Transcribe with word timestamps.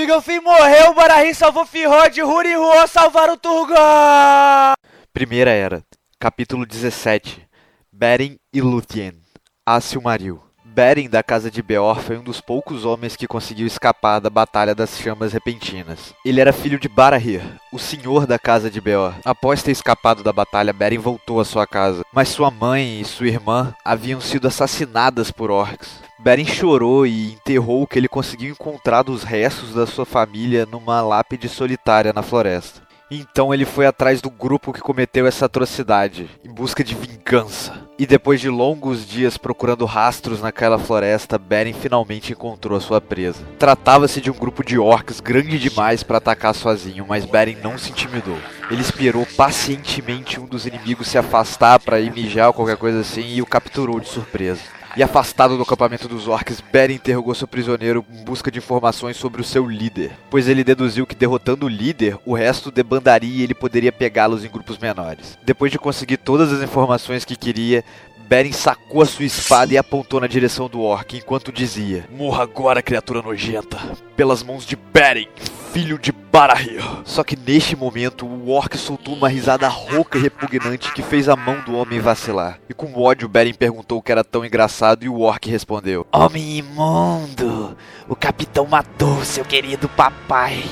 Figalfim 0.00 0.40
morreu, 0.40 0.94
Barahim 0.94 1.34
salvou 1.34 1.66
Firrod, 1.66 2.22
Huri 2.22 2.54
Ruo 2.54 2.86
salvaram 2.88 3.36
Turgon! 3.36 4.72
Primeira 5.12 5.50
Era, 5.50 5.84
capítulo 6.18 6.64
17 6.64 7.46
Beren 7.92 8.38
e 8.50 8.62
Lúthien, 8.62 9.20
Assilmaril 9.66 10.40
Beren 10.72 11.08
da 11.08 11.20
casa 11.20 11.50
de 11.50 11.60
Beor 11.62 11.98
foi 11.98 12.16
um 12.16 12.22
dos 12.22 12.40
poucos 12.40 12.84
homens 12.84 13.16
que 13.16 13.26
conseguiu 13.26 13.66
escapar 13.66 14.20
da 14.20 14.30
Batalha 14.30 14.72
das 14.72 14.96
Chamas 14.96 15.32
Repentinas. 15.32 16.14
Ele 16.24 16.40
era 16.40 16.52
filho 16.52 16.78
de 16.78 16.88
Barahir, 16.88 17.42
o 17.72 17.78
senhor 17.78 18.24
da 18.24 18.38
casa 18.38 18.70
de 18.70 18.80
Beor. 18.80 19.12
Após 19.24 19.64
ter 19.64 19.72
escapado 19.72 20.22
da 20.22 20.32
batalha, 20.32 20.72
Beren 20.72 20.98
voltou 20.98 21.40
à 21.40 21.44
sua 21.44 21.66
casa, 21.66 22.04
mas 22.12 22.28
sua 22.28 22.52
mãe 22.52 23.00
e 23.00 23.04
sua 23.04 23.26
irmã 23.26 23.74
haviam 23.84 24.20
sido 24.20 24.46
assassinadas 24.46 25.32
por 25.32 25.50
orcs. 25.50 25.98
Beren 26.20 26.46
chorou 26.46 27.04
e 27.04 27.32
enterrou 27.32 27.82
o 27.82 27.86
que 27.86 27.98
ele 27.98 28.06
conseguiu 28.06 28.52
encontrar 28.52 29.02
dos 29.02 29.24
restos 29.24 29.74
da 29.74 29.88
sua 29.88 30.06
família 30.06 30.66
numa 30.66 31.02
lápide 31.02 31.48
solitária 31.48 32.12
na 32.12 32.22
floresta. 32.22 32.80
Então 33.10 33.52
ele 33.52 33.64
foi 33.64 33.86
atrás 33.86 34.20
do 34.20 34.30
grupo 34.30 34.72
que 34.72 34.80
cometeu 34.80 35.26
essa 35.26 35.46
atrocidade, 35.46 36.30
em 36.44 36.48
busca 36.48 36.84
de 36.84 36.94
vingança. 36.94 37.79
E 38.00 38.06
depois 38.06 38.40
de 38.40 38.48
longos 38.48 39.06
dias 39.06 39.36
procurando 39.36 39.84
rastros 39.84 40.40
naquela 40.40 40.78
floresta, 40.78 41.36
Beren 41.36 41.74
finalmente 41.74 42.32
encontrou 42.32 42.78
a 42.78 42.80
sua 42.80 42.98
presa. 42.98 43.44
Tratava-se 43.58 44.22
de 44.22 44.30
um 44.30 44.34
grupo 44.34 44.64
de 44.64 44.78
orcs 44.78 45.20
grande 45.20 45.58
demais 45.58 46.02
para 46.02 46.16
atacar 46.16 46.54
sozinho, 46.54 47.04
mas 47.06 47.26
Beren 47.26 47.58
não 47.62 47.76
se 47.76 47.90
intimidou. 47.90 48.38
Ele 48.70 48.80
esperou 48.80 49.26
pacientemente 49.36 50.40
um 50.40 50.46
dos 50.46 50.64
inimigos 50.64 51.08
se 51.08 51.18
afastar 51.18 51.78
para 51.78 52.00
ir 52.00 52.10
mijar 52.10 52.46
ou 52.46 52.54
qualquer 52.54 52.78
coisa 52.78 53.00
assim 53.00 53.34
e 53.34 53.42
o 53.42 53.46
capturou 53.46 54.00
de 54.00 54.08
surpresa. 54.08 54.79
E 54.96 55.02
afastado 55.02 55.56
do 55.56 55.62
acampamento 55.62 56.08
dos 56.08 56.26
orcs, 56.26 56.60
Beren 56.60 56.96
interrogou 56.96 57.34
seu 57.34 57.46
prisioneiro 57.46 58.04
em 58.12 58.24
busca 58.24 58.50
de 58.50 58.58
informações 58.58 59.16
sobre 59.16 59.40
o 59.40 59.44
seu 59.44 59.64
líder, 59.64 60.10
pois 60.28 60.48
ele 60.48 60.64
deduziu 60.64 61.06
que 61.06 61.14
derrotando 61.14 61.66
o 61.66 61.68
líder, 61.68 62.18
o 62.26 62.34
resto 62.34 62.72
debandaria 62.72 63.36
e 63.36 63.42
ele 63.42 63.54
poderia 63.54 63.92
pegá-los 63.92 64.44
em 64.44 64.48
grupos 64.48 64.78
menores. 64.78 65.38
Depois 65.44 65.70
de 65.70 65.78
conseguir 65.78 66.16
todas 66.16 66.52
as 66.52 66.62
informações 66.62 67.24
que 67.24 67.36
queria, 67.36 67.84
Beren 68.28 68.52
sacou 68.52 69.02
a 69.02 69.06
sua 69.06 69.24
espada 69.24 69.74
e 69.74 69.78
apontou 69.78 70.20
na 70.20 70.26
direção 70.26 70.68
do 70.68 70.80
orc, 70.82 71.16
enquanto 71.16 71.52
dizia: 71.52 72.04
Morra 72.10 72.42
agora, 72.42 72.82
criatura 72.82 73.22
nojenta, 73.22 73.78
pelas 74.16 74.42
mãos 74.42 74.64
de 74.64 74.76
Beren, 74.76 75.28
filho 75.72 75.98
de 75.98 76.12
Barahir. 76.12 76.82
Só 77.04 77.22
que 77.22 77.36
neste 77.36 77.76
momento, 77.76 78.26
o 78.26 78.50
orc 78.50 78.76
soltou 78.76 79.14
uma 79.14 79.28
risada 79.28 79.68
rouca 79.68 80.18
e 80.18 80.22
repugnante 80.22 80.92
que 80.92 81.02
fez 81.02 81.28
a 81.28 81.36
mão 81.36 81.60
do 81.64 81.74
homem 81.76 82.00
vacilar. 82.00 82.58
E 82.68 82.74
com 82.74 82.92
ódio, 83.00 83.28
Beren 83.28 83.54
perguntou 83.54 83.98
o 83.98 84.02
que 84.02 84.12
era 84.12 84.24
tão 84.24 84.44
engraçado 84.44 85.04
e 85.04 85.08
o 85.08 85.20
orc 85.20 85.48
respondeu: 85.48 86.06
Homem 86.12 86.58
imundo, 86.58 87.76
o 88.08 88.16
capitão 88.16 88.66
matou 88.66 89.24
seu 89.24 89.44
querido 89.44 89.88
papai. 89.88 90.62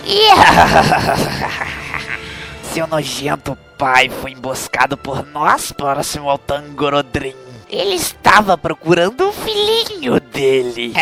seu 2.72 2.86
nojento 2.86 3.56
pai 3.78 4.08
foi 4.08 4.32
emboscado 4.32 4.96
por 4.96 5.24
nós 5.26 5.72
próximo 5.72 6.28
ao 6.28 6.38
Tangorodrim. 6.38 7.34
Ele 7.70 7.94
estava 7.94 8.56
procurando 8.56 9.28
o 9.28 9.32
filhinho 9.32 10.17
dele. 10.38 10.92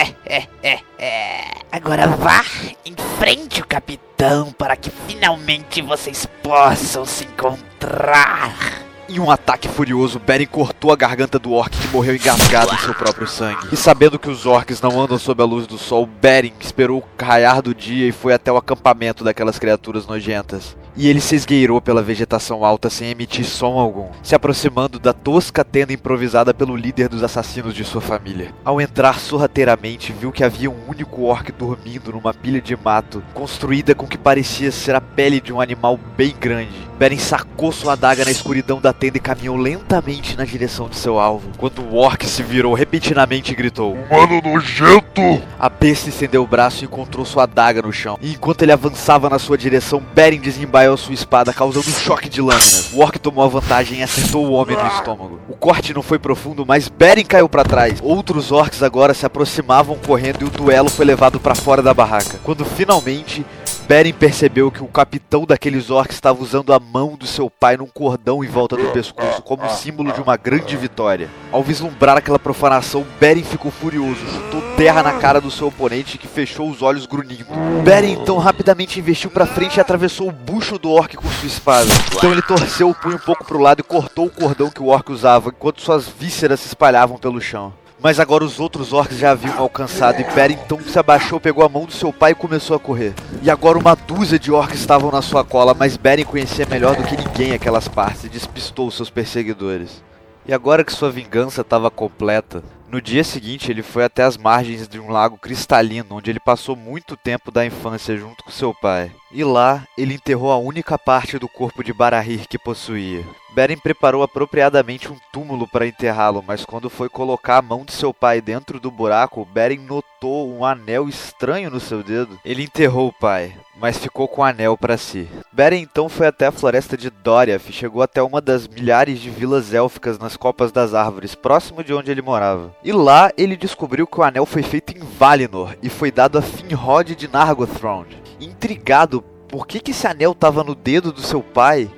Agora 1.70 2.06
vá, 2.06 2.42
enfrente 2.86 3.60
o 3.60 3.66
capitão 3.66 4.50
para 4.52 4.74
que 4.76 4.90
finalmente 5.06 5.82
vocês 5.82 6.26
possam 6.42 7.04
se 7.04 7.24
encontrar. 7.24 8.85
Em 9.08 9.20
um 9.20 9.30
ataque 9.30 9.68
furioso, 9.68 10.18
Beren 10.18 10.46
cortou 10.46 10.90
a 10.90 10.96
garganta 10.96 11.38
do 11.38 11.52
orc 11.52 11.70
que 11.78 11.86
morreu 11.88 12.16
engasgado 12.16 12.74
em 12.74 12.78
seu 12.78 12.92
próprio 12.92 13.28
sangue. 13.28 13.68
E 13.70 13.76
sabendo 13.76 14.18
que 14.18 14.28
os 14.28 14.46
orcs 14.46 14.80
não 14.80 15.00
andam 15.00 15.16
sob 15.16 15.40
a 15.40 15.46
luz 15.46 15.64
do 15.64 15.78
sol, 15.78 16.06
Beren 16.06 16.52
esperou 16.58 16.98
o 16.98 17.24
raiar 17.24 17.62
do 17.62 17.72
dia 17.72 18.08
e 18.08 18.12
foi 18.12 18.34
até 18.34 18.50
o 18.50 18.56
acampamento 18.56 19.22
daquelas 19.22 19.60
criaturas 19.60 20.08
nojentas. 20.08 20.76
E 20.96 21.08
ele 21.08 21.20
se 21.20 21.36
esgueirou 21.36 21.80
pela 21.80 22.02
vegetação 22.02 22.64
alta 22.64 22.90
sem 22.90 23.10
emitir 23.10 23.44
som 23.44 23.78
algum, 23.78 24.08
se 24.22 24.34
aproximando 24.34 24.98
da 24.98 25.12
tosca 25.12 25.62
tenda 25.62 25.92
improvisada 25.92 26.52
pelo 26.52 26.74
líder 26.74 27.08
dos 27.08 27.22
assassinos 27.22 27.74
de 27.74 27.84
sua 27.84 28.00
família. 28.00 28.52
Ao 28.64 28.80
entrar 28.80 29.20
sorrateiramente, 29.20 30.12
viu 30.12 30.32
que 30.32 30.42
havia 30.42 30.70
um 30.70 30.88
único 30.88 31.22
orc 31.22 31.52
dormindo 31.52 32.12
numa 32.12 32.34
pilha 32.34 32.62
de 32.62 32.74
mato, 32.74 33.22
construída 33.34 33.94
com 33.94 34.06
o 34.06 34.08
que 34.08 34.18
parecia 34.18 34.72
ser 34.72 34.96
a 34.96 35.00
pele 35.00 35.40
de 35.40 35.52
um 35.52 35.60
animal 35.60 36.00
bem 36.16 36.34
grande. 36.40 36.86
Beren 36.98 37.18
sacou 37.18 37.70
sua 37.72 37.92
adaga 37.92 38.24
na 38.24 38.30
escuridão 38.30 38.80
da 38.80 38.94
tenda 38.98 39.18
e 39.18 39.20
caminhou 39.20 39.56
lentamente 39.56 40.36
na 40.36 40.44
direção 40.44 40.88
de 40.88 40.96
seu 40.96 41.18
alvo. 41.18 41.50
Quando 41.56 41.82
o 41.82 41.96
orc 41.96 42.24
se 42.26 42.42
virou 42.42 42.74
repentinamente 42.74 43.52
e 43.52 43.54
gritou: 43.54 43.92
Humano 43.92 44.40
nojento! 44.42 45.42
A 45.58 45.68
besta 45.68 46.08
estendeu 46.08 46.42
o 46.42 46.46
braço 46.46 46.82
e 46.82 46.86
encontrou 46.86 47.24
sua 47.24 47.44
adaga 47.44 47.82
no 47.82 47.92
chão. 47.92 48.18
E 48.20 48.32
enquanto 48.32 48.62
ele 48.62 48.72
avançava 48.72 49.28
na 49.28 49.38
sua 49.38 49.58
direção, 49.58 50.02
Beren 50.14 50.40
desembaiou 50.40 50.96
sua 50.96 51.14
espada, 51.14 51.52
causando 51.52 51.88
um 51.88 51.92
choque 51.92 52.28
de 52.28 52.40
lâminas. 52.40 52.92
O 52.92 53.00
orc 53.00 53.18
tomou 53.18 53.44
a 53.44 53.48
vantagem 53.48 54.00
e 54.00 54.02
acertou 54.02 54.46
o 54.46 54.52
homem 54.52 54.76
no 54.76 54.86
estômago. 54.86 55.40
O 55.48 55.54
corte 55.54 55.94
não 55.94 56.02
foi 56.02 56.18
profundo, 56.18 56.64
mas 56.66 56.88
Beren 56.88 57.24
caiu 57.24 57.48
para 57.48 57.64
trás. 57.64 57.98
Outros 58.02 58.50
orcs 58.50 58.82
agora 58.82 59.14
se 59.14 59.26
aproximavam 59.26 59.96
correndo 59.96 60.42
e 60.42 60.44
o 60.44 60.50
duelo 60.50 60.88
foi 60.88 61.04
levado 61.04 61.38
para 61.38 61.54
fora 61.54 61.82
da 61.82 61.94
barraca. 61.94 62.38
Quando 62.42 62.64
finalmente 62.64 63.44
Beren 63.86 64.12
percebeu 64.12 64.68
que 64.68 64.82
o 64.82 64.88
capitão 64.88 65.44
daqueles 65.46 65.90
orcs 65.90 66.16
estava 66.16 66.42
usando 66.42 66.72
a 66.72 66.80
mão 66.80 67.14
do 67.14 67.24
seu 67.24 67.48
pai 67.48 67.76
num 67.76 67.86
cordão 67.86 68.42
em 68.42 68.48
volta 68.48 68.76
do 68.76 68.90
pescoço, 68.90 69.40
como 69.42 69.68
símbolo 69.70 70.12
de 70.12 70.20
uma 70.20 70.36
grande 70.36 70.76
vitória. 70.76 71.30
Ao 71.52 71.62
vislumbrar 71.62 72.16
aquela 72.16 72.38
profanação, 72.38 73.06
Beren 73.20 73.44
ficou 73.44 73.70
furioso, 73.70 74.26
chutou 74.26 74.60
terra 74.76 75.04
na 75.04 75.12
cara 75.20 75.40
do 75.40 75.52
seu 75.52 75.68
oponente 75.68 76.18
que 76.18 76.26
fechou 76.26 76.68
os 76.68 76.82
olhos 76.82 77.06
grunhindo. 77.06 77.46
Beren 77.84 78.14
então 78.14 78.38
rapidamente 78.38 78.98
investiu 78.98 79.30
para 79.30 79.46
frente 79.46 79.76
e 79.76 79.80
atravessou 79.80 80.28
o 80.30 80.32
bucho 80.32 80.80
do 80.80 80.90
orc 80.90 81.16
com 81.16 81.28
sua 81.28 81.46
espada. 81.46 81.88
Então 82.12 82.32
ele 82.32 82.42
torceu 82.42 82.90
o 82.90 82.94
punho 82.94 83.14
um 83.14 83.20
pouco 83.20 83.44
para 83.44 83.56
o 83.56 83.60
lado 83.60 83.78
e 83.78 83.84
cortou 83.84 84.26
o 84.26 84.30
cordão 84.30 84.68
que 84.68 84.82
o 84.82 84.88
orc 84.88 85.12
usava, 85.12 85.50
enquanto 85.50 85.80
suas 85.80 86.08
vísceras 86.08 86.58
se 86.58 86.66
espalhavam 86.66 87.18
pelo 87.18 87.40
chão. 87.40 87.72
Mas 88.06 88.20
agora 88.20 88.44
os 88.44 88.60
outros 88.60 88.92
orcs 88.92 89.18
já 89.18 89.32
haviam 89.32 89.58
alcançado 89.58 90.20
e 90.20 90.24
Beren 90.32 90.52
então 90.64 90.78
se 90.78 90.96
abaixou, 90.96 91.40
pegou 91.40 91.64
a 91.64 91.68
mão 91.68 91.86
do 91.86 91.92
seu 91.92 92.12
pai 92.12 92.30
e 92.30 92.34
começou 92.36 92.76
a 92.76 92.78
correr. 92.78 93.12
E 93.42 93.50
agora 93.50 93.76
uma 93.76 93.96
dúzia 93.96 94.38
de 94.38 94.52
orcs 94.52 94.78
estavam 94.78 95.10
na 95.10 95.20
sua 95.20 95.42
cola, 95.42 95.74
mas 95.74 95.96
Beren 95.96 96.24
conhecia 96.24 96.64
melhor 96.66 96.94
do 96.94 97.02
que 97.02 97.16
ninguém 97.16 97.52
aquelas 97.52 97.88
partes 97.88 98.22
e 98.22 98.28
despistou 98.28 98.92
seus 98.92 99.10
perseguidores. 99.10 100.04
E 100.46 100.54
agora 100.54 100.84
que 100.84 100.92
sua 100.92 101.10
vingança 101.10 101.62
estava 101.62 101.90
completa, 101.90 102.62
no 102.88 103.02
dia 103.02 103.24
seguinte 103.24 103.72
ele 103.72 103.82
foi 103.82 104.04
até 104.04 104.22
as 104.22 104.36
margens 104.36 104.86
de 104.86 105.00
um 105.00 105.10
lago 105.10 105.36
cristalino, 105.36 106.14
onde 106.14 106.30
ele 106.30 106.38
passou 106.38 106.76
muito 106.76 107.16
tempo 107.16 107.50
da 107.50 107.66
infância 107.66 108.16
junto 108.16 108.44
com 108.44 108.52
seu 108.52 108.72
pai. 108.72 109.10
E 109.32 109.42
lá 109.42 109.82
ele 109.98 110.14
enterrou 110.14 110.52
a 110.52 110.56
única 110.56 110.96
parte 110.96 111.40
do 111.40 111.48
corpo 111.48 111.82
de 111.82 111.92
Barahir 111.92 112.46
que 112.48 112.56
possuía. 112.56 113.24
Beren 113.56 113.78
preparou 113.78 114.22
apropriadamente 114.22 115.10
um 115.10 115.16
túmulo 115.32 115.66
para 115.66 115.86
enterrá-lo, 115.86 116.44
mas 116.46 116.62
quando 116.66 116.90
foi 116.90 117.08
colocar 117.08 117.56
a 117.56 117.62
mão 117.62 117.86
de 117.86 117.92
seu 117.94 118.12
pai 118.12 118.42
dentro 118.42 118.78
do 118.78 118.90
buraco, 118.90 119.48
Beren 119.50 119.78
notou 119.78 120.54
um 120.54 120.62
anel 120.62 121.08
estranho 121.08 121.70
no 121.70 121.80
seu 121.80 122.02
dedo. 122.02 122.38
Ele 122.44 122.64
enterrou 122.64 123.08
o 123.08 123.12
pai, 123.14 123.56
mas 123.80 123.96
ficou 123.96 124.28
com 124.28 124.42
o 124.42 124.44
anel 124.44 124.76
para 124.76 124.98
si. 124.98 125.26
Beren 125.50 125.80
então 125.80 126.06
foi 126.06 126.26
até 126.26 126.44
a 126.44 126.52
floresta 126.52 126.98
de 126.98 127.08
Doriath 127.08 127.66
e 127.70 127.72
chegou 127.72 128.02
até 128.02 128.22
uma 128.22 128.42
das 128.42 128.68
milhares 128.68 129.20
de 129.20 129.30
vilas 129.30 129.72
élficas 129.72 130.18
nas 130.18 130.36
copas 130.36 130.70
das 130.70 130.92
árvores, 130.92 131.34
próximo 131.34 131.82
de 131.82 131.94
onde 131.94 132.10
ele 132.10 132.20
morava. 132.20 132.76
E 132.84 132.92
lá 132.92 133.32
ele 133.38 133.56
descobriu 133.56 134.06
que 134.06 134.20
o 134.20 134.22
anel 134.22 134.44
foi 134.44 134.62
feito 134.62 134.94
em 134.94 135.00
Valinor 135.00 135.74
e 135.82 135.88
foi 135.88 136.10
dado 136.10 136.36
a 136.36 136.42
Finrod 136.42 137.16
de 137.16 137.26
Nargothrond. 137.26 138.08
Intrigado 138.38 139.24
por 139.48 139.66
que, 139.66 139.80
que 139.80 139.92
esse 139.92 140.06
anel 140.06 140.32
estava 140.32 140.62
no 140.62 140.74
dedo 140.74 141.12
do 141.12 141.22
seu 141.22 141.42
pai, 141.42 141.90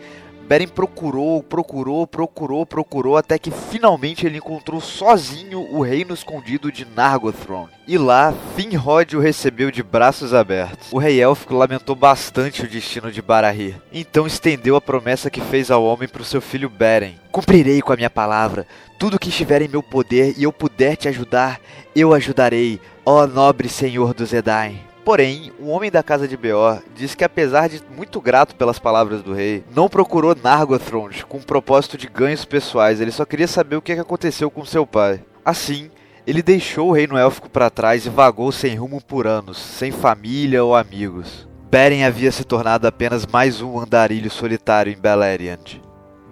Beren 0.49 0.67
procurou, 0.67 1.43
procurou, 1.43 2.07
procurou, 2.07 2.65
procurou, 2.65 3.17
até 3.19 3.39
que 3.39 3.51
finalmente 3.51 4.25
ele 4.25 4.39
encontrou 4.39 4.81
sozinho 4.81 5.61
o 5.61 5.83
reino 5.83 6.15
escondido 6.15 6.73
de 6.73 6.87
Nargothrond. 6.87 7.69
E 7.87 7.99
lá, 7.99 8.33
Finrod 8.57 9.15
o 9.15 9.21
recebeu 9.21 9.71
de 9.71 9.83
braços 9.83 10.33
abertos. 10.33 10.91
O 10.91 10.97
rei 10.97 11.21
élfico 11.21 11.55
lamentou 11.55 11.95
bastante 11.95 12.63
o 12.63 12.69
destino 12.69 13.13
de 13.13 13.21
Barahir. 13.21 13.75
Então 13.93 14.27
estendeu 14.27 14.75
a 14.75 14.81
promessa 14.81 15.29
que 15.29 15.43
fez 15.43 15.71
ao 15.71 15.85
homem 15.85 16.09
para 16.09 16.23
o 16.23 16.25
seu 16.25 16.41
filho 16.41 16.71
Beren. 16.71 17.17
Cumprirei 17.31 17.83
com 17.83 17.93
a 17.93 17.97
minha 17.97 18.09
palavra. 18.09 18.67
Tudo 18.99 19.19
que 19.19 19.29
estiver 19.29 19.61
em 19.61 19.69
meu 19.69 19.83
poder 19.83 20.33
e 20.39 20.45
eu 20.45 20.53
puder 20.53 20.97
te 20.97 21.09
ajudar, 21.09 21.61
eu 21.95 22.15
ajudarei, 22.15 22.81
ó 23.05 23.27
nobre 23.27 23.69
senhor 23.69 24.15
dos 24.15 24.33
Edain. 24.33 24.88
Porém, 25.09 25.51
o 25.59 25.69
homem 25.69 25.91
da 25.91 26.03
casa 26.03 26.29
de 26.29 26.37
Beor 26.37 26.83
diz 26.95 27.15
que 27.15 27.25
apesar 27.25 27.67
de 27.67 27.81
muito 27.97 28.21
grato 28.21 28.55
pelas 28.55 28.79
palavras 28.79 29.23
do 29.23 29.33
rei, 29.33 29.65
não 29.75 29.89
procurou 29.89 30.37
Nargothrond 30.37 31.25
com 31.25 31.39
o 31.39 31.43
propósito 31.43 31.97
de 31.97 32.07
ganhos 32.07 32.45
pessoais, 32.45 33.01
ele 33.01 33.11
só 33.11 33.25
queria 33.25 33.49
saber 33.49 33.77
o 33.77 33.81
que 33.81 33.93
aconteceu 33.93 34.51
com 34.51 34.67
seu 34.67 34.87
pai. 34.87 35.25
Assim, 35.43 35.91
ele 36.27 36.43
deixou 36.43 36.91
o 36.91 36.93
reino 36.93 37.17
élfico 37.17 37.49
para 37.49 37.71
trás 37.71 38.05
e 38.05 38.11
vagou 38.11 38.53
sem 38.53 38.75
rumo 38.75 39.03
por 39.03 39.27
anos, 39.27 39.57
sem 39.57 39.91
família 39.91 40.63
ou 40.63 40.77
amigos. 40.77 41.49
Beren 41.71 42.05
havia 42.05 42.31
se 42.31 42.45
tornado 42.45 42.87
apenas 42.87 43.25
mais 43.25 43.63
um 43.63 43.81
andarilho 43.81 44.31
solitário 44.31 44.93
em 44.93 45.01
Beleriand. 45.01 45.88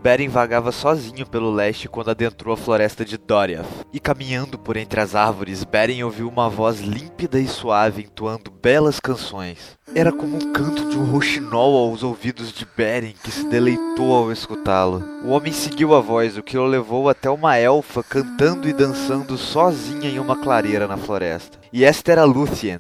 Beren 0.07 0.29
vagava 0.29 0.71
sozinho 0.71 1.27
pelo 1.27 1.53
leste 1.53 1.89
quando 1.89 2.13
adentrou 2.13 2.55
a 2.55 2.57
floresta 2.57 3.05
de 3.05 3.19
Doriath. 3.19 3.67
E 3.93 3.99
caminhando 3.99 4.57
por 4.57 4.77
entre 4.77 5.01
as 5.01 5.17
árvores, 5.17 5.65
Beren 5.65 6.05
ouviu 6.05 6.29
uma 6.29 6.49
voz 6.49 6.79
límpida 6.79 7.41
e 7.41 7.49
suave 7.49 8.03
entoando 8.03 8.49
belas 8.49 9.01
canções. 9.01 9.77
Era 9.93 10.13
como 10.13 10.37
um 10.37 10.53
canto 10.53 10.89
de 10.89 10.97
um 10.97 11.07
roxinol 11.07 11.89
aos 11.89 12.05
ouvidos 12.05 12.53
de 12.53 12.65
Beren, 12.65 13.17
que 13.21 13.33
se 13.33 13.49
deleitou 13.49 14.15
ao 14.15 14.31
escutá-lo. 14.31 15.03
O 15.25 15.31
homem 15.31 15.53
seguiu 15.53 15.93
a 15.93 16.01
voz, 16.01 16.39
o 16.39 16.43
que 16.43 16.57
o 16.57 16.65
levou 16.65 17.09
até 17.09 17.29
uma 17.29 17.57
elfa 17.57 18.01
cantando 18.05 18.69
e 18.69 18.73
dançando 18.73 19.37
sozinha 19.37 20.09
em 20.09 20.21
uma 20.21 20.37
clareira 20.37 20.87
na 20.87 20.97
floresta. 20.97 21.59
E 21.73 21.85
esta 21.85 22.13
era 22.13 22.23
Luthien, 22.23 22.79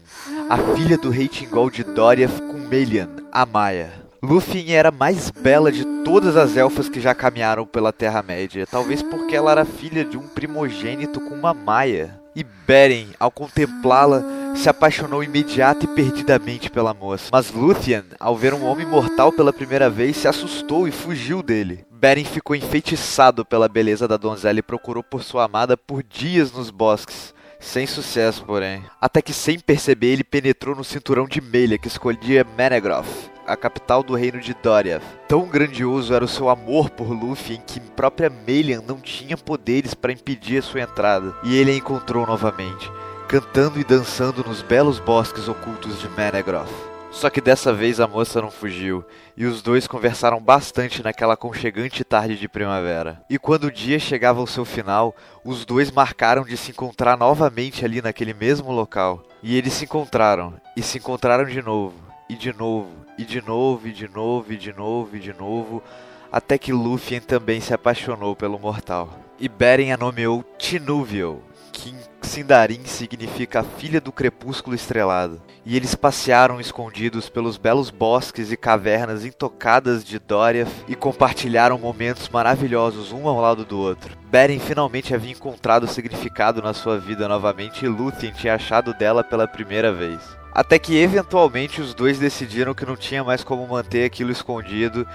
a 0.48 0.56
filha 0.76 0.96
do 0.96 1.10
rei 1.10 1.26
Tingol 1.26 1.70
de 1.70 1.82
Doriath 1.82 2.38
com 2.38 2.68
Melian, 2.68 3.08
a 3.32 3.44
Maia. 3.44 4.05
Lúthien 4.22 4.72
era 4.72 4.88
a 4.88 4.92
mais 4.92 5.30
bela 5.30 5.70
de 5.70 5.84
todas 6.04 6.36
as 6.36 6.56
elfas 6.56 6.88
que 6.88 7.00
já 7.00 7.14
caminharam 7.14 7.66
pela 7.66 7.92
Terra-média, 7.92 8.66
talvez 8.66 9.02
porque 9.02 9.36
ela 9.36 9.50
era 9.50 9.64
filha 9.64 10.04
de 10.04 10.16
um 10.16 10.26
primogênito 10.26 11.20
com 11.20 11.34
uma 11.34 11.52
maia. 11.52 12.18
E 12.34 12.44
Beren, 12.44 13.08
ao 13.18 13.30
contemplá-la, 13.30 14.22
se 14.54 14.68
apaixonou 14.68 15.24
imediata 15.24 15.84
e 15.84 15.88
perdidamente 15.88 16.70
pela 16.70 16.92
moça. 16.92 17.30
Mas 17.32 17.50
Luthien, 17.50 18.04
ao 18.18 18.36
ver 18.36 18.52
um 18.52 18.64
homem 18.64 18.86
mortal 18.86 19.32
pela 19.32 19.52
primeira 19.52 19.88
vez, 19.88 20.16
se 20.16 20.28
assustou 20.28 20.86
e 20.86 20.92
fugiu 20.92 21.42
dele. 21.42 21.86
Beren 21.90 22.24
ficou 22.24 22.54
enfeitiçado 22.54 23.44
pela 23.44 23.68
beleza 23.68 24.06
da 24.06 24.16
donzela 24.16 24.58
e 24.58 24.62
procurou 24.62 25.02
por 25.02 25.22
sua 25.22 25.44
amada 25.44 25.76
por 25.76 26.02
dias 26.02 26.52
nos 26.52 26.70
bosques. 26.70 27.34
Sem 27.58 27.86
sucesso, 27.86 28.44
porém. 28.44 28.82
Até 29.00 29.22
que, 29.22 29.32
sem 29.32 29.58
perceber, 29.58 30.08
ele 30.08 30.24
penetrou 30.24 30.76
no 30.76 30.84
cinturão 30.84 31.26
de 31.26 31.40
Melia 31.40 31.78
que 31.78 31.88
escolhia 31.88 32.46
Menegroth 32.56 33.35
a 33.46 33.56
capital 33.56 34.02
do 34.02 34.14
reino 34.14 34.40
de 34.40 34.54
Doriath. 34.54 35.02
Tão 35.28 35.46
grandioso 35.46 36.12
era 36.12 36.24
o 36.24 36.28
seu 36.28 36.48
amor 36.48 36.90
por 36.90 37.10
Luffy 37.10 37.56
em 37.56 37.60
que 37.60 37.80
própria 37.80 38.30
Melian 38.30 38.82
não 38.86 38.98
tinha 38.98 39.36
poderes 39.36 39.94
para 39.94 40.12
impedir 40.12 40.58
a 40.58 40.62
sua 40.62 40.82
entrada, 40.82 41.34
e 41.42 41.56
ele 41.56 41.70
a 41.70 41.74
encontrou 41.74 42.26
novamente, 42.26 42.90
cantando 43.28 43.80
e 43.80 43.84
dançando 43.84 44.44
nos 44.44 44.62
belos 44.62 44.98
bosques 44.98 45.48
ocultos 45.48 46.00
de 46.00 46.08
Menegroth. 46.10 46.68
Só 47.16 47.30
que 47.30 47.40
dessa 47.40 47.72
vez 47.72 47.98
a 47.98 48.06
moça 48.06 48.42
não 48.42 48.50
fugiu, 48.50 49.02
e 49.34 49.46
os 49.46 49.62
dois 49.62 49.86
conversaram 49.86 50.38
bastante 50.38 51.02
naquela 51.02 51.32
aconchegante 51.32 52.04
tarde 52.04 52.36
de 52.36 52.46
primavera. 52.46 53.22
E 53.30 53.38
quando 53.38 53.64
o 53.64 53.72
dia 53.72 53.98
chegava 53.98 54.38
ao 54.38 54.46
seu 54.46 54.66
final, 54.66 55.16
os 55.42 55.64
dois 55.64 55.90
marcaram 55.90 56.42
de 56.42 56.58
se 56.58 56.72
encontrar 56.72 57.16
novamente 57.16 57.86
ali 57.86 58.02
naquele 58.02 58.34
mesmo 58.34 58.70
local. 58.70 59.22
E 59.42 59.56
eles 59.56 59.72
se 59.72 59.84
encontraram, 59.84 60.54
e 60.76 60.82
se 60.82 60.98
encontraram 60.98 61.46
de 61.46 61.62
novo, 61.62 61.94
e 62.28 62.34
de 62.34 62.52
novo, 62.52 62.90
e 63.18 63.24
de 63.24 63.40
novo, 63.40 63.86
e 63.88 63.92
de 63.92 64.08
novo, 64.08 64.52
e 64.52 64.56
de 64.56 64.72
novo, 64.72 65.16
e 65.16 65.20
de 65.20 65.32
novo, 65.32 65.82
até 66.30 66.58
que 66.58 66.72
Lúthien 66.72 67.20
também 67.20 67.60
se 67.60 67.72
apaixonou 67.72 68.34
pelo 68.34 68.58
mortal. 68.58 69.10
E 69.38 69.48
Beren 69.48 69.92
a 69.92 69.96
nomeou 69.96 70.44
Tinúvio, 70.58 71.42
que 71.72 71.94
Sindarin 72.26 72.84
significa 72.84 73.62
filha 73.62 74.00
do 74.00 74.12
crepúsculo 74.12 74.74
estrelado. 74.74 75.40
E 75.64 75.76
eles 75.76 75.94
passearam 75.94 76.60
escondidos 76.60 77.28
pelos 77.28 77.56
belos 77.56 77.88
bosques 77.88 78.52
e 78.52 78.56
cavernas 78.56 79.24
intocadas 79.24 80.04
de 80.04 80.18
Doriath 80.18 80.68
e 80.86 80.94
compartilharam 80.94 81.78
momentos 81.78 82.28
maravilhosos 82.28 83.12
um 83.12 83.26
ao 83.28 83.40
lado 83.40 83.64
do 83.64 83.78
outro. 83.78 84.16
Beren 84.30 84.58
finalmente 84.58 85.14
havia 85.14 85.32
encontrado 85.32 85.86
significado 85.86 86.60
na 86.60 86.74
sua 86.74 86.98
vida 86.98 87.26
novamente 87.28 87.84
e 87.84 87.88
Lúthien 87.88 88.32
tinha 88.32 88.54
achado 88.54 88.92
dela 88.92 89.24
pela 89.24 89.48
primeira 89.48 89.92
vez. 89.92 90.20
Até 90.52 90.78
que 90.78 90.98
eventualmente 90.98 91.80
os 91.80 91.94
dois 91.94 92.18
decidiram 92.18 92.74
que 92.74 92.86
não 92.86 92.96
tinha 92.96 93.22
mais 93.22 93.44
como 93.44 93.66
manter 93.66 94.04
aquilo 94.04 94.32
escondido 94.32 95.06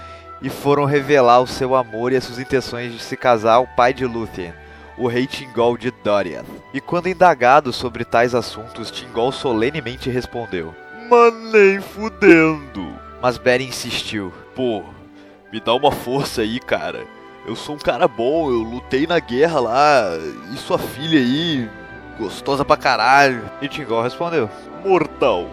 e 0.41 0.49
foram 0.49 0.85
revelar 0.85 1.41
o 1.41 1.47
seu 1.47 1.75
amor 1.75 2.11
e 2.11 2.15
as 2.15 2.23
suas 2.23 2.39
intenções 2.39 2.93
de 2.93 2.99
se 2.99 3.17
casar 3.17 3.55
ao 3.55 3.67
pai 3.67 3.93
de 3.93 4.05
Lúthien, 4.05 4.53
o 4.97 5.07
rei 5.07 5.25
Tingol 5.27 5.77
de 5.77 5.91
Doriath. 5.91 6.45
E 6.73 6.81
quando 6.81 7.09
indagado 7.09 7.71
sobre 7.71 8.05
tais 8.05 8.35
assuntos, 8.35 8.91
Tingol 8.91 9.31
solenemente 9.31 10.09
respondeu: 10.09 10.73
Mas 11.09 11.33
nem 11.51 11.81
fudendo. 11.81 12.87
Mas 13.21 13.37
Beren 13.37 13.67
insistiu: 13.67 14.31
Pô, 14.55 14.83
me 15.51 15.59
dá 15.59 15.73
uma 15.73 15.91
força 15.91 16.41
aí, 16.41 16.59
cara. 16.59 17.05
Eu 17.45 17.55
sou 17.55 17.75
um 17.75 17.79
cara 17.79 18.07
bom, 18.07 18.49
eu 18.49 18.59
lutei 18.59 19.07
na 19.07 19.19
guerra 19.19 19.59
lá, 19.59 20.03
e 20.53 20.57
sua 20.57 20.77
filha 20.77 21.19
aí, 21.19 21.67
gostosa 22.19 22.63
pra 22.63 22.77
caralho. 22.77 23.49
E 23.61 23.67
Tingol 23.67 24.03
respondeu: 24.03 24.49
mortal. 24.85 25.47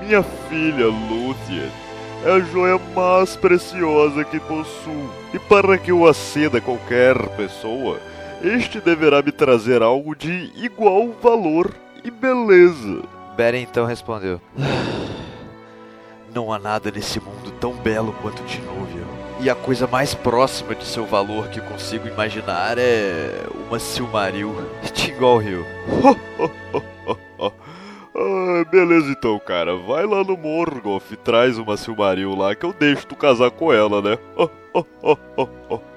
Minha 0.00 0.22
filha 0.22 0.86
Lúthien 0.86 1.70
é 2.24 2.30
a 2.30 2.40
joia 2.40 2.80
mais 2.94 3.36
preciosa 3.36 4.24
que 4.24 4.40
possuo, 4.40 5.10
e 5.34 5.38
para 5.38 5.76
que 5.76 5.90
eu 5.90 6.06
aceda 6.06 6.58
a 6.58 6.60
qualquer 6.60 7.16
pessoa, 7.36 7.98
este 8.42 8.80
deverá 8.80 9.22
me 9.22 9.32
trazer 9.32 9.82
algo 9.82 10.14
de 10.14 10.52
igual 10.56 11.12
valor 11.22 11.74
e 12.04 12.10
beleza. 12.10 13.02
Beren 13.36 13.62
então 13.62 13.86
respondeu: 13.86 14.40
Não 16.34 16.52
há 16.52 16.58
nada 16.58 16.90
nesse 16.90 17.20
mundo 17.20 17.50
tão 17.60 17.72
belo 17.74 18.12
quanto 18.22 18.42
Tinúvia. 18.44 19.06
E 19.40 19.48
a 19.48 19.54
coisa 19.54 19.86
mais 19.86 20.14
próxima 20.14 20.74
de 20.74 20.84
seu 20.84 21.06
valor 21.06 21.48
que 21.48 21.60
consigo 21.60 22.08
imaginar 22.08 22.76
é 22.76 23.46
uma 23.68 23.78
Silmaril. 23.78 24.54
Tingol 24.92 25.38
riu. 25.38 25.64
Ah, 28.20 28.64
beleza 28.68 29.12
então, 29.12 29.38
cara. 29.38 29.76
Vai 29.76 30.04
lá 30.04 30.24
no 30.24 30.36
Morgoth 30.36 31.12
e 31.12 31.16
traz 31.16 31.56
uma 31.56 31.76
Silmaril 31.76 32.34
lá 32.34 32.52
que 32.52 32.66
eu 32.66 32.72
deixo 32.72 33.06
tu 33.06 33.14
casar 33.14 33.48
com 33.52 33.72
ela, 33.72 34.02
né? 34.02 34.18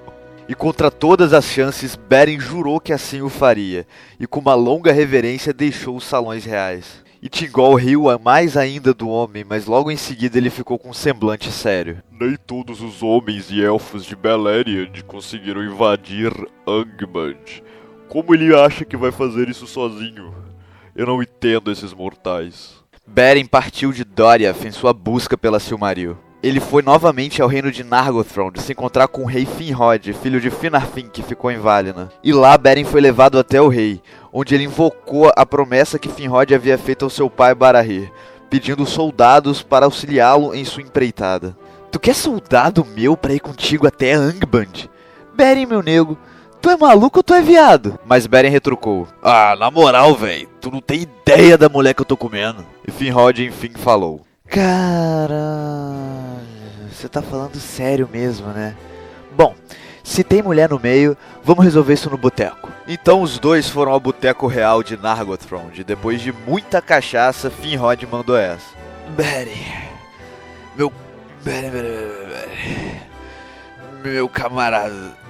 contra 0.61 0.91
todas 0.91 1.33
as 1.33 1.45
chances, 1.45 1.95
Beren 1.95 2.39
jurou 2.39 2.79
que 2.79 2.93
assim 2.93 3.23
o 3.23 3.29
faria, 3.29 3.87
e 4.19 4.27
com 4.27 4.39
uma 4.39 4.53
longa 4.53 4.91
reverência 4.91 5.51
deixou 5.51 5.97
os 5.97 6.03
salões 6.03 6.45
reais. 6.45 7.03
E 7.19 7.27
Tingol 7.27 7.73
riu 7.73 8.03
mais 8.19 8.55
ainda 8.55 8.93
do 8.93 9.09
homem, 9.09 9.43
mas 9.43 9.65
logo 9.65 9.89
em 9.89 9.97
seguida 9.97 10.37
ele 10.37 10.51
ficou 10.51 10.77
com 10.77 10.91
um 10.91 10.93
semblante 10.93 11.51
sério. 11.51 12.03
Nem 12.11 12.35
todos 12.35 12.79
os 12.79 13.01
homens 13.01 13.49
e 13.49 13.59
elfos 13.59 14.05
de 14.05 14.15
Beleriand 14.15 15.01
conseguiram 15.07 15.63
invadir 15.63 16.31
Angband. 16.67 17.63
Como 18.07 18.31
ele 18.35 18.53
acha 18.53 18.85
que 18.85 18.95
vai 18.95 19.11
fazer 19.11 19.49
isso 19.49 19.65
sozinho? 19.65 20.31
Eu 20.95 21.07
não 21.07 21.23
entendo 21.23 21.71
esses 21.71 21.91
mortais. 21.91 22.75
Beren 23.07 23.47
partiu 23.47 23.91
de 23.91 24.03
Doriath 24.03 24.63
em 24.63 24.71
sua 24.71 24.93
busca 24.93 25.35
pela 25.35 25.59
Silmaril. 25.59 26.15
Ele 26.43 26.59
foi 26.59 26.81
novamente 26.81 27.41
ao 27.41 27.47
reino 27.47 27.71
de 27.71 27.83
Nargothrond 27.83 28.59
se 28.59 28.71
encontrar 28.71 29.07
com 29.07 29.21
o 29.21 29.27
rei 29.27 29.45
Finrod, 29.45 30.11
filho 30.13 30.41
de 30.41 30.49
Finarfin, 30.49 31.07
que 31.07 31.21
ficou 31.21 31.51
em 31.51 31.59
Valinor. 31.59 32.07
E 32.23 32.33
lá 32.33 32.57
Beren 32.57 32.83
foi 32.83 32.99
levado 32.99 33.37
até 33.37 33.61
o 33.61 33.67
rei, 33.67 34.01
onde 34.33 34.55
ele 34.55 34.63
invocou 34.63 35.31
a 35.35 35.45
promessa 35.45 35.99
que 35.99 36.09
Finrod 36.09 36.53
havia 36.53 36.77
feito 36.79 37.05
ao 37.05 37.11
seu 37.11 37.29
pai 37.29 37.53
Barahir, 37.53 38.11
pedindo 38.49 38.85
soldados 38.87 39.61
para 39.61 39.85
auxiliá-lo 39.85 40.55
em 40.55 40.65
sua 40.65 40.81
empreitada. 40.81 41.55
Tu 41.91 41.99
quer 41.99 42.15
soldado 42.15 42.85
meu 42.85 43.15
para 43.15 43.33
ir 43.33 43.39
contigo 43.39 43.85
até 43.85 44.13
Angband? 44.13 44.89
Beren, 45.35 45.67
meu 45.67 45.83
nego, 45.83 46.17
Tu 46.61 46.69
é 46.69 46.77
maluco 46.77 47.19
ou 47.19 47.23
tu 47.23 47.33
é 47.33 47.41
viado? 47.41 47.99
Mas 48.05 48.27
Beren 48.27 48.49
retrucou. 48.51 49.07
Ah, 49.23 49.55
na 49.59 49.71
moral, 49.71 50.13
velho, 50.15 50.47
tu 50.61 50.69
não 50.69 50.79
tem 50.79 51.01
ideia 51.01 51.57
da 51.57 51.67
mulher 51.67 51.95
que 51.95 52.01
eu 52.01 52.05
tô 52.05 52.15
comendo. 52.15 52.63
E 52.87 52.91
Finrod 52.91 53.43
enfim 53.43 53.71
falou. 53.75 54.21
Caralho, 54.47 55.31
você 57.01 57.09
tá 57.09 57.21
falando 57.21 57.59
sério 57.59 58.07
mesmo, 58.11 58.47
né? 58.49 58.75
Bom, 59.31 59.55
se 60.03 60.23
tem 60.23 60.41
mulher 60.41 60.69
no 60.69 60.79
meio, 60.79 61.17
vamos 61.43 61.63
resolver 61.63 61.93
isso 61.93 62.09
no 62.09 62.17
boteco. 62.17 62.69
Então 62.87 63.21
os 63.21 63.39
dois 63.39 63.69
foram 63.69 63.91
ao 63.91 63.99
boteco 63.99 64.47
real 64.47 64.83
de 64.83 64.97
Nargothrond. 64.97 65.83
Depois 65.83 66.21
de 66.21 66.31
muita 66.31 66.81
cachaça, 66.81 67.49
Finrod 67.49 68.05
mandou 68.05 68.37
essa. 68.37 68.65
Beren, 69.09 69.89
meu... 70.75 70.91
Beren, 71.43 71.71
Beren, 71.71 71.89
Beren, 72.27 73.01
meu 74.03 74.29
camarada 74.29 75.21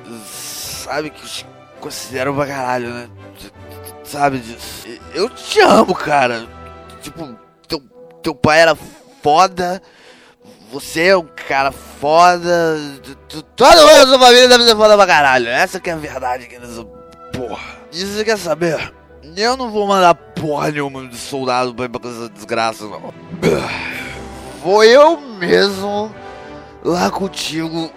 sabe 0.81 1.09
que 1.09 1.25
te 1.25 1.45
considero 1.79 2.33
pra 2.33 2.47
caralho, 2.47 2.89
né? 2.89 3.09
Sabe 4.03 4.39
disso. 4.39 4.87
Eu 5.13 5.29
te 5.29 5.61
amo, 5.61 5.95
cara. 5.95 6.45
Tipo, 7.01 7.35
teu, 7.67 7.81
teu 8.21 8.35
pai 8.35 8.59
era 8.59 8.75
foda. 9.21 9.81
Você 10.71 11.07
é 11.07 11.17
um 11.17 11.27
cara 11.47 11.71
foda. 11.71 12.79
Todo 13.57 13.77
mundo 13.77 13.93
da 13.93 14.07
sua 14.07 14.19
família 14.19 14.47
deve 14.47 14.63
ser 14.63 14.75
foda 14.75 14.95
pra 14.95 15.05
caralho. 15.05 15.49
Essa 15.49 15.81
que 15.81 15.89
é 15.89 15.93
a 15.93 15.97
verdade 15.97 16.45
aqui 16.45 16.57
nessa 16.57 16.85
porra. 17.33 17.81
E 17.91 18.05
você 18.05 18.23
quer 18.23 18.37
saber? 18.37 18.93
Eu 19.35 19.57
não 19.57 19.69
vou 19.69 19.85
mandar 19.85 20.15
porra 20.15 20.71
nenhuma 20.71 21.05
de 21.07 21.17
soldado 21.17 21.75
pra 21.75 21.85
ir 21.85 21.89
pra 21.89 22.09
essa 22.09 22.29
desgraça, 22.29 22.85
não. 22.85 23.13
Vou 24.63 24.83
eu 24.83 25.19
mesmo 25.19 26.13
lá 26.83 27.11
contigo 27.11 27.91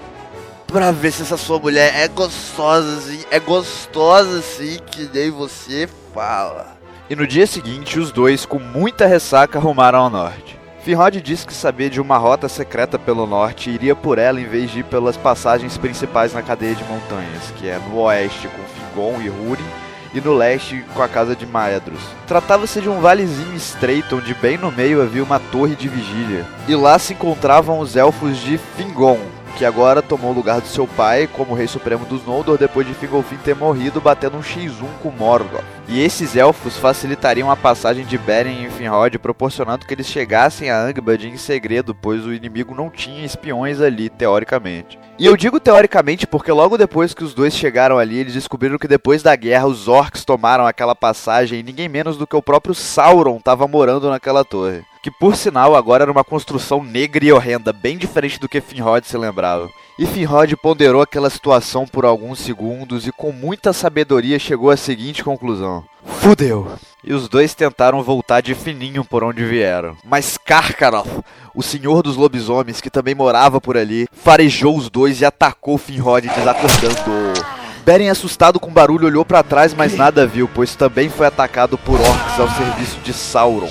pra 0.66 0.90
ver 0.90 1.12
se 1.12 1.23
essa 1.23 1.37
sua 1.37 1.61
mulher 1.61 1.95
é 1.95 2.09
gostosa 2.09 2.99
assim, 2.99 3.25
é 3.31 3.38
gostosa 3.38 4.40
assim, 4.40 4.78
que 4.90 5.09
nem 5.14 5.31
você 5.31 5.88
fala. 6.12 6.76
E 7.09 7.14
no 7.14 7.26
dia 7.26 7.47
seguinte, 7.47 8.00
os 8.00 8.11
dois, 8.11 8.45
com 8.45 8.59
muita 8.59 9.07
ressaca, 9.07 9.61
rumaram 9.61 10.00
ao 10.00 10.11
norte. 10.11 10.59
Finrod 10.85 11.19
disse 11.23 11.47
que 11.47 11.55
sabia 11.55 11.88
de 11.88 11.99
uma 11.99 12.19
rota 12.19 12.47
secreta 12.47 12.99
pelo 12.99 13.26
norte 13.26 13.71
e 13.71 13.73
iria 13.73 13.97
por 13.97 14.19
ela 14.19 14.38
em 14.38 14.45
vez 14.45 14.71
de 14.71 14.81
ir 14.81 14.85
pelas 14.85 15.17
passagens 15.17 15.79
principais 15.79 16.35
na 16.35 16.43
cadeia 16.43 16.75
de 16.75 16.85
montanhas, 16.85 17.50
que 17.57 17.67
é 17.67 17.79
no 17.79 18.00
oeste 18.00 18.49
com 18.49 18.62
Fingon 18.64 19.19
e 19.23 19.31
Húrin 19.31 19.64
e 20.12 20.21
no 20.21 20.35
leste 20.35 20.85
com 20.93 21.03
a 21.03 21.09
casa 21.09 21.35
de 21.35 21.47
Maedros. 21.47 22.00
Tratava-se 22.26 22.83
de 22.83 22.91
um 22.91 23.00
valezinho 23.00 23.57
estreito 23.57 24.17
onde 24.17 24.35
bem 24.35 24.59
no 24.59 24.71
meio 24.71 25.00
havia 25.00 25.25
uma 25.25 25.41
torre 25.41 25.75
de 25.75 25.88
vigília, 25.88 26.45
e 26.69 26.76
lá 26.76 26.99
se 26.99 27.14
encontravam 27.14 27.79
os 27.79 27.97
elfos 27.97 28.37
de 28.37 28.59
Fingon, 28.59 29.19
que 29.55 29.65
agora 29.65 30.03
tomou 30.03 30.33
o 30.33 30.35
lugar 30.35 30.61
do 30.61 30.67
seu 30.67 30.87
pai 30.87 31.27
como 31.27 31.55
rei 31.55 31.67
supremo 31.67 32.05
dos 32.05 32.27
Noldor 32.27 32.59
depois 32.59 32.87
de 32.87 32.95
Fingolfin 32.95 33.37
ter 33.37 33.55
morrido 33.55 34.01
batendo 34.01 34.37
um 34.37 34.41
X1 34.41 34.87
com 35.03 35.11
Morgoth. 35.11 35.65
E 35.87 36.03
esses 36.03 36.35
elfos 36.35 36.77
facilitariam 36.77 37.51
a 37.51 37.57
passagem 37.57 38.05
de 38.05 38.19
Beren 38.19 38.65
e 38.65 38.71
Finrod, 38.71 39.19
proporcionando 39.19 39.87
que 39.87 39.95
eles 39.95 40.07
chegassem 40.07 40.71
a 40.71 40.81
Angband 40.81 41.25
em 41.25 41.37
segredo, 41.37 41.95
pois 41.95 42.25
o 42.25 42.33
inimigo 42.33 42.75
não 42.75 42.91
tinha 42.91 43.25
espiões 43.25 43.81
ali, 43.81 44.09
teoricamente. 44.09 44.99
E 45.19 45.27
eu 45.27 45.37
digo 45.37 45.61
teoricamente 45.61 46.27
porque 46.27 46.51
logo 46.51 46.77
depois 46.77 47.15
que 47.15 47.23
os 47.23 47.35
dois 47.35 47.55
chegaram 47.55 47.99
ali, 47.99 48.19
eles 48.19 48.35
descobriram 48.35 48.79
que 48.79 48.89
depois 48.89 49.23
da 49.23 49.37
guerra 49.37 49.67
os 49.67 49.87
orcs 49.87 50.25
tomaram 50.25 50.67
aquela 50.67 50.95
passagem 50.95 51.61
e 51.61 51.63
ninguém 51.63 51.89
menos 51.89 52.17
do 52.17 52.27
que 52.27 52.35
o 52.35 52.43
próprio 52.43 52.75
Sauron 52.75 53.37
estava 53.37 53.69
morando 53.69 54.11
naquela 54.11 54.45
torre 54.45 54.85
que 55.05 55.11
por 55.11 55.37
sinal 55.37 55.77
agora 55.77 56.05
era 56.05 56.11
uma 56.11 56.25
construção 56.25 56.83
negra 56.83 57.23
e 57.23 57.31
horrenda, 57.31 57.75
bem 57.75 57.99
diferente 57.99 58.41
do 58.41 58.49
que 58.49 58.59
Finrod 58.59 59.07
se 59.07 59.19
lembrava. 59.19 59.69
E 59.99 60.07
Finrod 60.07 60.57
ponderou 60.57 61.03
aquela 61.03 61.29
situação 61.29 61.87
por 61.87 62.07
alguns 62.07 62.39
segundos 62.39 63.07
e 63.07 63.13
com 63.13 63.31
muita 63.31 63.75
sabedoria 63.75 64.39
chegou 64.39 64.71
à 64.71 64.79
seguinte 64.79 65.23
conclusão: 65.23 65.85
Fudeu! 66.07 66.73
E 67.05 67.13
os 67.13 67.29
dois 67.29 67.55
tentaram 67.55 68.03
voltar 68.03 68.41
de 68.41 68.55
fininho 68.55 69.05
por 69.05 69.23
onde 69.23 69.45
vieram. 69.45 69.95
Mas 70.03 70.39
Karkaroth, 70.39 71.23
o 71.55 71.63
senhor 71.63 72.03
dos 72.03 72.17
lobisomens 72.17 72.81
que 72.81 72.89
também 72.89 73.15
morava 73.15 73.61
por 73.61 73.77
ali, 73.77 74.07
farejou 74.11 74.75
os 74.75 74.89
dois 74.89 75.21
e 75.21 75.27
atacou 75.27 75.77
Finrod 75.77 76.27
desacordando. 76.27 77.45
Beren, 77.85 78.09
assustado 78.09 78.59
com 78.59 78.71
o 78.71 78.73
barulho, 78.73 79.07
olhou 79.07 79.23
para 79.27 79.43
trás, 79.43 79.75
mas 79.75 79.95
nada 79.95 80.27
viu, 80.27 80.49
pois 80.49 80.75
também 80.75 81.11
foi 81.11 81.27
atacado 81.27 81.77
por 81.77 82.01
orcs 82.01 82.41
ao 82.41 82.49
serviço 82.49 82.99
de 83.01 83.13
Sauron. 83.13 83.69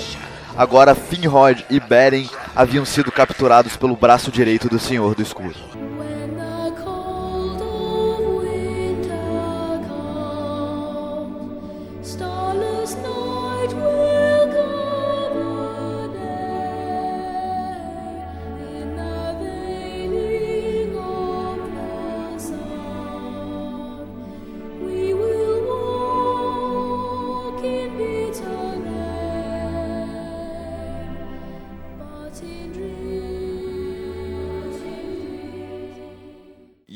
Agora 0.56 0.94
Finrod 0.94 1.64
e 1.68 1.80
Beren 1.80 2.28
haviam 2.54 2.84
sido 2.84 3.10
capturados 3.10 3.76
pelo 3.76 3.96
braço 3.96 4.30
direito 4.30 4.68
do 4.68 4.78
Senhor 4.78 5.14
do 5.14 5.22
Escudo. 5.22 5.58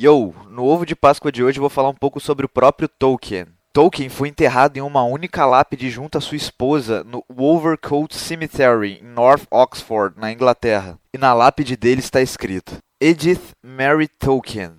Yo, 0.00 0.32
no 0.48 0.64
ovo 0.64 0.86
de 0.86 0.94
Páscoa 0.94 1.32
de 1.32 1.42
hoje 1.42 1.58
vou 1.58 1.68
falar 1.68 1.88
um 1.88 1.94
pouco 1.94 2.20
sobre 2.20 2.46
o 2.46 2.48
próprio 2.48 2.88
Tolkien. 2.88 3.46
Tolkien 3.72 4.08
foi 4.08 4.28
enterrado 4.28 4.76
em 4.76 4.80
uma 4.80 5.02
única 5.04 5.44
lápide 5.44 5.90
junto 5.90 6.16
à 6.18 6.20
sua 6.20 6.36
esposa 6.36 7.04
no 7.04 7.24
Wolvercote 7.28 8.16
Cemetery, 8.16 9.00
em 9.02 9.04
North 9.04 9.46
Oxford, 9.50 10.18
na 10.18 10.32
Inglaterra. 10.32 10.98
E 11.12 11.18
na 11.18 11.32
lápide 11.34 11.76
dele 11.76 12.00
está 12.00 12.20
escrito: 12.20 12.78
Edith 13.00 13.52
Mary 13.62 14.08
Tolkien, 14.08 14.72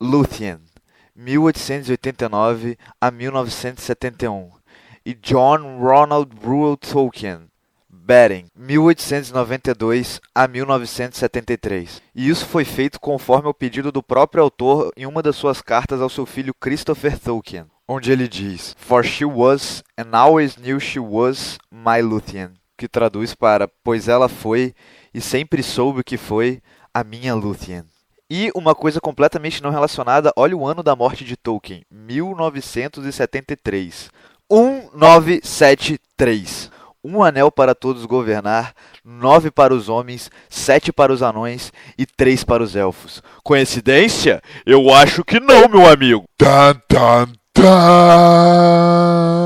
Luthien, 0.00 0.60
1889 1.14 2.78
a 3.00 3.10
1971. 3.10 4.50
E 5.04 5.14
John 5.14 5.78
Ronald 5.78 6.32
Reuel 6.42 6.76
Tolkien, 6.76 7.49
Beren, 8.10 8.46
1892 8.56 10.20
a 10.34 10.48
1973. 10.48 12.02
E 12.12 12.28
isso 12.28 12.44
foi 12.44 12.64
feito 12.64 12.98
conforme 12.98 13.48
o 13.48 13.54
pedido 13.54 13.92
do 13.92 14.02
próprio 14.02 14.42
autor 14.42 14.90
em 14.96 15.06
uma 15.06 15.22
das 15.22 15.36
suas 15.36 15.62
cartas 15.62 16.02
ao 16.02 16.08
seu 16.08 16.26
filho 16.26 16.52
Christopher 16.52 17.16
Tolkien, 17.16 17.66
onde 17.86 18.10
ele 18.10 18.26
diz: 18.26 18.74
For 18.80 19.04
she 19.04 19.24
was 19.24 19.84
and 19.96 20.08
always 20.12 20.56
knew 20.56 20.80
she 20.80 20.98
was 20.98 21.56
my 21.70 22.02
Luthien, 22.02 22.50
que 22.76 22.88
traduz 22.88 23.32
para 23.32 23.70
pois 23.84 24.08
ela 24.08 24.28
foi 24.28 24.74
e 25.14 25.20
sempre 25.20 25.62
soube 25.62 26.02
que 26.02 26.16
foi 26.16 26.60
a 26.92 27.04
minha 27.04 27.32
Luthien. 27.32 27.84
E 28.28 28.50
uma 28.56 28.74
coisa 28.74 29.00
completamente 29.00 29.62
não 29.62 29.70
relacionada, 29.70 30.32
olha 30.34 30.56
o 30.56 30.66
ano 30.66 30.82
da 30.82 30.96
morte 30.96 31.24
de 31.24 31.36
Tolkien, 31.36 31.84
1973. 31.88 34.10
1973. 34.50 36.79
Um 37.02 37.22
anel 37.22 37.50
para 37.50 37.74
todos 37.74 38.04
governar, 38.04 38.74
nove 39.02 39.50
para 39.50 39.72
os 39.72 39.88
homens, 39.88 40.30
sete 40.50 40.92
para 40.92 41.10
os 41.10 41.22
anões 41.22 41.72
e 41.96 42.04
três 42.04 42.44
para 42.44 42.62
os 42.62 42.76
elfos. 42.76 43.22
Coincidência? 43.42 44.42
Eu 44.66 44.92
acho 44.92 45.24
que 45.24 45.40
não, 45.40 45.66
meu 45.66 45.88
amigo. 45.90 46.24
Tan, 46.36 46.74
tan, 46.86 47.28
tan. 47.54 49.39